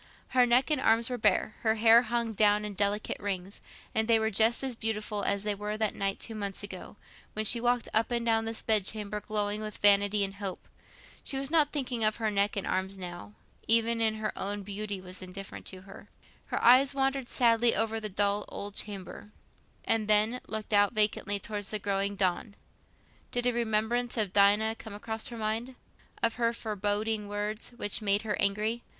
Her 0.29 0.47
neck 0.47 0.71
and 0.71 0.81
arms 0.81 1.11
were 1.11 1.17
bare, 1.19 1.53
her 1.59 1.75
hair 1.75 2.01
hung 2.01 2.33
down 2.33 2.65
in 2.65 2.73
delicate 2.73 3.19
rings—and 3.19 4.07
they 4.07 4.17
were 4.17 4.31
just 4.31 4.63
as 4.63 4.73
beautiful 4.73 5.21
as 5.21 5.43
they 5.43 5.53
were 5.53 5.77
that 5.77 5.93
night 5.93 6.19
two 6.19 6.33
months 6.33 6.63
ago, 6.63 6.95
when 7.33 7.45
she 7.45 7.61
walked 7.61 7.87
up 7.93 8.09
and 8.09 8.25
down 8.25 8.45
this 8.45 8.63
bed 8.63 8.83
chamber 8.83 9.19
glowing 9.21 9.61
with 9.61 9.77
vanity 9.77 10.23
and 10.23 10.37
hope. 10.37 10.67
She 11.23 11.37
was 11.37 11.51
not 11.51 11.71
thinking 11.71 12.03
of 12.03 12.15
her 12.15 12.31
neck 12.31 12.55
and 12.55 12.65
arms 12.65 12.97
now; 12.97 13.33
even 13.67 13.99
her 14.15 14.33
own 14.35 14.63
beauty 14.63 14.99
was 14.99 15.21
indifferent 15.21 15.67
to 15.67 15.81
her. 15.81 16.09
Her 16.47 16.59
eyes 16.63 16.95
wandered 16.95 17.29
sadly 17.29 17.75
over 17.75 17.99
the 17.99 18.09
dull 18.09 18.45
old 18.49 18.73
chamber, 18.73 19.29
and 19.85 20.07
then 20.07 20.41
looked 20.47 20.73
out 20.73 20.93
vacantly 20.93 21.37
towards 21.39 21.69
the 21.69 21.77
growing 21.77 22.15
dawn. 22.15 22.55
Did 23.31 23.45
a 23.45 23.53
remembrance 23.53 24.17
of 24.17 24.33
Dinah 24.33 24.77
come 24.79 24.95
across 24.95 25.27
her 25.27 25.37
mind? 25.37 25.75
Of 26.23 26.37
her 26.37 26.53
foreboding 26.53 27.27
words, 27.27 27.73
which 27.75 27.97
had 27.99 28.05
made 28.05 28.21
her 28.23 28.35
angry? 28.41 28.81